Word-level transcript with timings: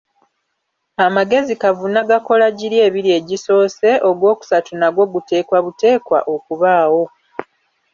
Amagezi 1.05 1.53
kavuna 1.61 1.99
gakola 2.09 2.45
giri 2.57 2.77
ebiri 2.87 3.09
egisoose, 3.19 3.89
ogwokusatu 4.09 4.71
nagwo 4.75 5.03
guteekwa 5.13 5.57
buteekwa 5.65 6.19
okubaawo. 6.35 7.03